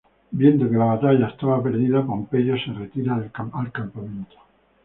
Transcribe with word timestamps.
Viendo 0.31 0.67
que 0.67 0.77
la 0.77 0.85
batalla 0.85 1.27
está 1.27 1.61
perdida, 1.61 2.03
Pompeyo 2.03 2.55
se 2.57 2.71
retira 2.73 3.13
al 3.35 3.71
campamento. 3.71 4.35